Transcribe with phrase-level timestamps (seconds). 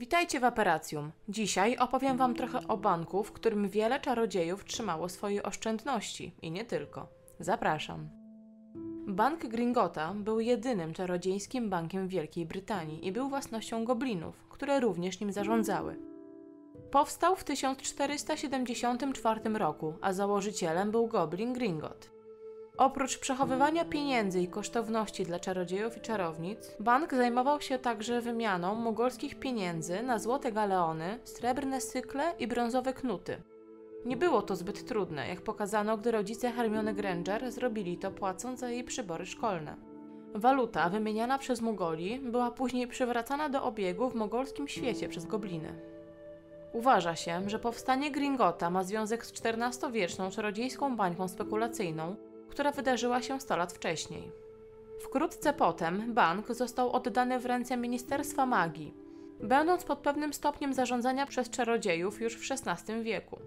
[0.00, 1.12] Witajcie w Aperacjum.
[1.28, 6.64] Dzisiaj opowiem Wam trochę o banku, w którym wiele czarodziejów trzymało swoje oszczędności i nie
[6.64, 7.08] tylko.
[7.40, 8.08] Zapraszam.
[9.06, 15.32] Bank Gringota był jedynym czarodziejskim bankiem Wielkiej Brytanii i był własnością goblinów, które również nim
[15.32, 15.96] zarządzały.
[16.90, 22.19] Powstał w 1474 roku, a założycielem był goblin Gringot.
[22.80, 29.38] Oprócz przechowywania pieniędzy i kosztowności dla czarodziejów i czarownic, bank zajmował się także wymianą mugolskich
[29.38, 33.42] pieniędzy na złote galeony, srebrne sykle i brązowe knuty.
[34.04, 38.70] Nie było to zbyt trudne, jak pokazano, gdy rodzice Hermione Granger zrobili to płacąc za
[38.70, 39.76] jej przybory szkolne.
[40.34, 45.72] Waluta wymieniana przez Mugoli była później przywracana do obiegu w mogolskim świecie przez gobliny.
[46.72, 52.16] Uważa się, że powstanie Gringota ma związek z XIV-wieczną czarodziejską bańką spekulacyjną,
[52.50, 54.32] która wydarzyła się 100 lat wcześniej.
[55.00, 58.94] Wkrótce potem bank został oddany w ręce Ministerstwa Magii,
[59.40, 63.38] będąc pod pewnym stopniem zarządzania przez czarodziejów już w XVI wieku.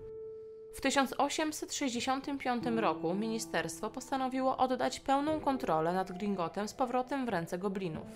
[0.73, 8.08] W 1865 roku ministerstwo postanowiło oddać pełną kontrolę nad Gringotem z powrotem w ręce goblinów.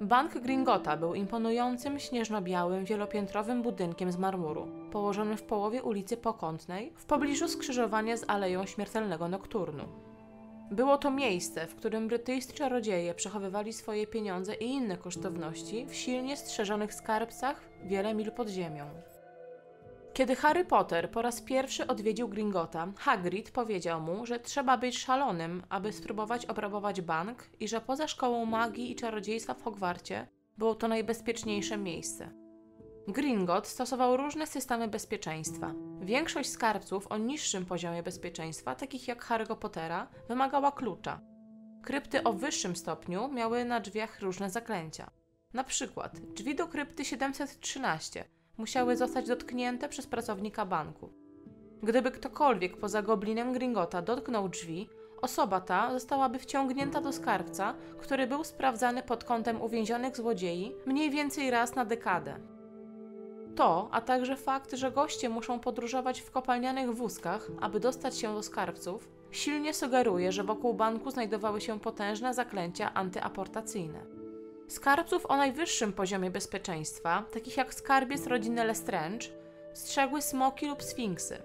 [0.00, 7.04] Bank Gringota był imponującym, śnieżno-białym, wielopiętrowym budynkiem z marmuru, położonym w połowie ulicy Pokątnej, w
[7.04, 10.03] pobliżu skrzyżowania z Aleją Śmiertelnego Nokturnu.
[10.74, 16.36] Było to miejsce, w którym brytyjscy czarodzieje przechowywali swoje pieniądze i inne kosztowności w silnie
[16.36, 18.86] strzeżonych skarbcach wiele mil pod ziemią.
[20.14, 25.62] Kiedy Harry Potter po raz pierwszy odwiedził Gringota, Hagrid powiedział mu, że trzeba być szalonym,
[25.68, 30.26] aby spróbować obrabować bank i że poza szkołą magii i czarodziejstwa w Hogwarcie
[30.58, 32.43] było to najbezpieczniejsze miejsce.
[33.08, 35.74] Gringot stosował różne systemy bezpieczeństwa.
[36.00, 41.20] Większość skarbców o niższym poziomie bezpieczeństwa, takich jak Harry'ego Pottera, wymagała klucza.
[41.82, 45.10] Krypty o wyższym stopniu miały na drzwiach różne zaklęcia.
[45.54, 48.24] Na przykład drzwi do krypty 713
[48.58, 51.12] musiały zostać dotknięte przez pracownika banku.
[51.82, 54.88] Gdyby ktokolwiek poza goblinem Gringota dotknął drzwi,
[55.22, 61.50] osoba ta zostałaby wciągnięta do skarbca, który był sprawdzany pod kątem uwięzionych złodziei mniej więcej
[61.50, 62.53] raz na dekadę.
[63.56, 68.42] To, a także fakt, że goście muszą podróżować w kopalnianych wózkach, aby dostać się do
[68.42, 74.06] skarbców, silnie sugeruje, że wokół banku znajdowały się potężne zaklęcia antyaportacyjne.
[74.68, 79.26] Skarbców o najwyższym poziomie bezpieczeństwa, takich jak skarbiec rodziny Lestrange,
[79.74, 81.38] strzegły smoki lub sfinksy.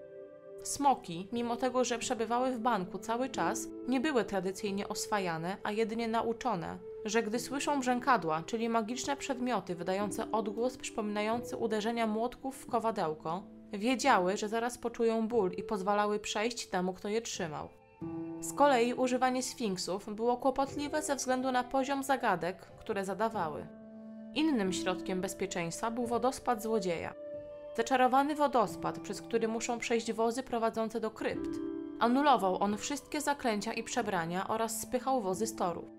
[0.63, 6.07] Smoki, mimo tego, że przebywały w banku cały czas, nie były tradycyjnie oswajane, a jedynie
[6.07, 13.43] nauczone, że gdy słyszą brzękadła, czyli magiczne przedmioty wydające odgłos przypominający uderzenia młotków w kowadełko,
[13.73, 17.69] wiedziały, że zaraz poczują ból i pozwalały przejść temu, kto je trzymał.
[18.41, 23.67] Z kolei używanie sfinksów było kłopotliwe ze względu na poziom zagadek, które zadawały.
[24.35, 27.13] Innym środkiem bezpieczeństwa był wodospad złodzieja.
[27.77, 31.49] Zaczarowany wodospad, przez który muszą przejść wozy prowadzące do krypt.
[31.99, 35.98] Anulował on wszystkie zaklęcia i przebrania oraz spychał wozy z toru.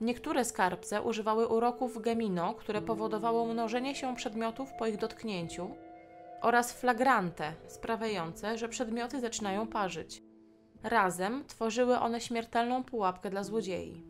[0.00, 5.70] Niektóre skarbce używały uroków gemino, które powodowało mnożenie się przedmiotów po ich dotknięciu,
[6.40, 10.22] oraz flagrante, sprawiające, że przedmioty zaczynają parzyć.
[10.82, 14.04] Razem tworzyły one śmiertelną pułapkę dla złodziei.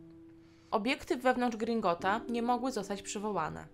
[0.71, 3.67] Obiekty wewnątrz Gringota nie mogły zostać przywołane.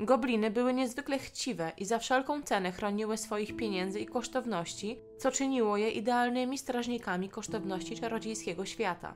[0.00, 5.76] Gobliny były niezwykle chciwe i za wszelką cenę chroniły swoich pieniędzy i kosztowności, co czyniło
[5.76, 9.14] je idealnymi strażnikami kosztowności czarodziejskiego świata.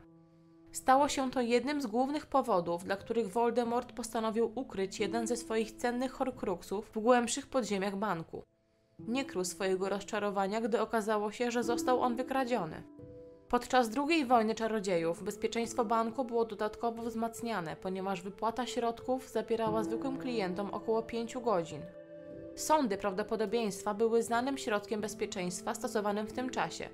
[0.75, 5.73] Stało się to jednym z głównych powodów, dla których Voldemort postanowił ukryć jeden ze swoich
[5.73, 8.43] cennych horcruxów w głębszych podziemiach banku.
[8.99, 12.83] Nie krył swojego rozczarowania, gdy okazało się, że został on wykradziony.
[13.49, 20.71] Podczas II wojny czarodziejów bezpieczeństwo banku było dodatkowo wzmacniane, ponieważ wypłata środków zabierała zwykłym klientom
[20.71, 21.83] około 5 godzin.
[22.57, 26.89] Sądy prawdopodobieństwa były znanym środkiem bezpieczeństwa stosowanym w tym czasie.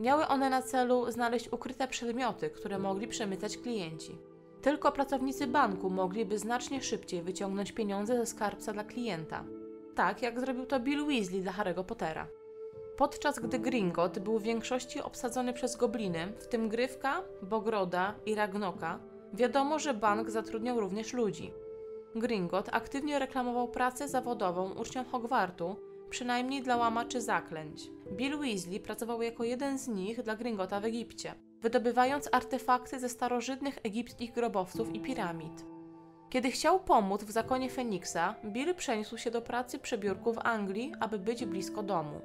[0.00, 4.18] Miały one na celu znaleźć ukryte przedmioty, które mogli przemycać klienci.
[4.62, 9.44] Tylko pracownicy banku mogliby znacznie szybciej wyciągnąć pieniądze ze skarbca dla klienta.
[9.94, 12.26] Tak jak zrobił to Bill Weasley dla Harry'ego Pottera.
[12.96, 18.98] Podczas gdy Gringot był w większości obsadzony przez gobliny, w tym Grywka, Bogroda i Ragnoka,
[19.34, 21.52] wiadomo, że bank zatrudniał również ludzi.
[22.14, 25.76] Gringot aktywnie reklamował pracę zawodową uczniom Hogwartu,
[26.10, 27.90] przynajmniej dla łamaczy zaklęć.
[28.12, 33.78] Bill Weasley pracował jako jeden z nich dla Gringota w Egipcie, wydobywając artefakty ze starożytnych
[33.84, 35.64] egipskich grobowców i piramid.
[36.30, 40.92] Kiedy chciał pomóc w zakonie Feniksa, Bill przeniósł się do pracy przy biurku w Anglii,
[41.00, 42.20] aby być blisko domu.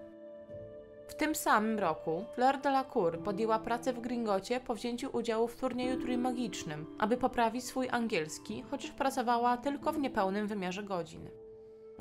[1.07, 5.47] W tym samym roku Fleur de la Cour podjęła pracę w Gringocie po wzięciu udziału
[5.47, 11.29] w turnieju trójmagicznym, aby poprawić swój angielski, chociaż pracowała tylko w niepełnym wymiarze godzin.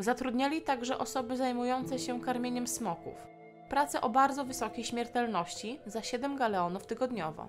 [0.00, 3.14] Zatrudniali także osoby zajmujące się karmieniem smoków.
[3.68, 7.48] Pracę o bardzo wysokiej śmiertelności za 7 galeonów tygodniowo.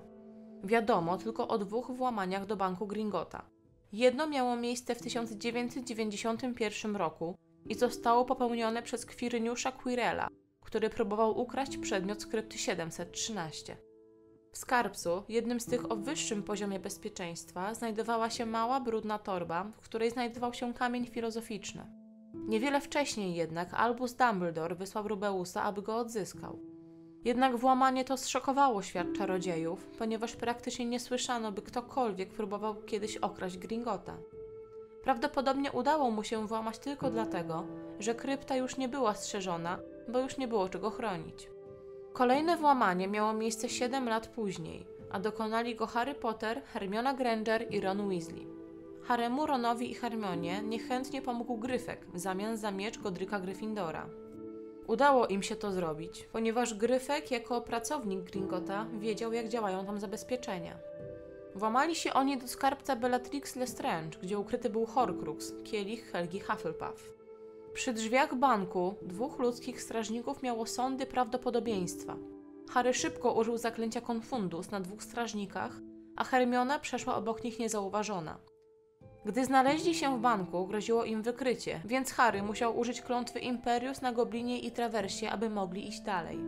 [0.63, 3.45] Wiadomo tylko o dwóch włamaniach do banku Gringota.
[3.91, 10.27] Jedno miało miejsce w 1991 roku i zostało popełnione przez Kwiryniusza Quirela,
[10.61, 13.77] który próbował ukraść przedmiot z krypty 713.
[14.51, 19.85] W skarbcu, jednym z tych o wyższym poziomie bezpieczeństwa, znajdowała się mała, brudna torba, w
[19.85, 22.00] której znajdował się kamień filozoficzny.
[22.33, 26.59] Niewiele wcześniej jednak Albus Dumbledore wysłał Rubeusa, aby go odzyskał.
[27.23, 33.57] Jednak włamanie to zszokowało świat czarodziejów, ponieważ praktycznie nie słyszano, by ktokolwiek próbował kiedyś okraść
[33.57, 34.17] Gringota.
[35.03, 37.65] Prawdopodobnie udało mu się włamać tylko dlatego,
[37.99, 41.49] że krypta już nie była strzeżona, bo już nie było czego chronić.
[42.13, 47.81] Kolejne włamanie miało miejsce 7 lat później, a dokonali go Harry Potter, Hermiona Granger i
[47.81, 48.60] Ron Weasley.
[49.11, 54.09] Haremu, Ronowi i Hermionie niechętnie pomógł Gryfek w zamian za miecz Godryka Gryffindora.
[54.87, 60.77] Udało im się to zrobić, ponieważ Gryfek jako pracownik Gringota wiedział jak działają tam zabezpieczenia.
[61.55, 67.13] Włamali się oni do skarbca Bellatrix Lestrange, gdzie ukryty był Horcrux, kielich Helgi Hufflepuff.
[67.73, 72.15] Przy drzwiach banku dwóch ludzkich strażników miało sądy prawdopodobieństwa.
[72.69, 75.71] Harry szybko użył zaklęcia Confundus na dwóch strażnikach,
[76.15, 78.50] a Hermiona przeszła obok nich niezauważona.
[79.25, 84.11] Gdy znaleźli się w banku, groziło im wykrycie, więc Harry musiał użyć klątwy Imperius na
[84.11, 86.39] Goblinie i Trawersie, aby mogli iść dalej.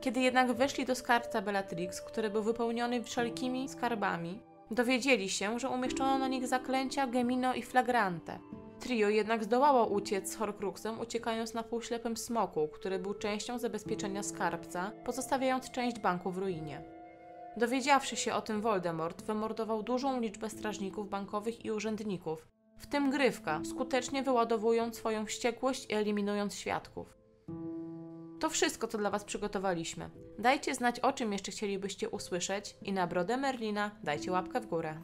[0.00, 6.18] Kiedy jednak weszli do skarbca Bellatrix, który był wypełniony wszelkimi skarbami, dowiedzieli się, że umieszczono
[6.18, 8.38] na nich zaklęcia Gemino i Flagrante.
[8.80, 14.92] Trio jednak zdołało uciec z Horcruxem, uciekając na półślepym smoku, który był częścią zabezpieczenia skarbca,
[15.04, 16.95] pozostawiając część banku w ruinie.
[17.56, 22.48] Dowiedziawszy się o tym Voldemort, wymordował dużą liczbę strażników bankowych i urzędników,
[22.78, 27.16] w tym Grywka, skutecznie wyładowując swoją wściekłość i eliminując świadków.
[28.40, 30.10] To wszystko, co dla Was przygotowaliśmy.
[30.38, 35.00] Dajcie znać, o czym jeszcze chcielibyście usłyszeć i na brodę Merlina dajcie łapkę w górę.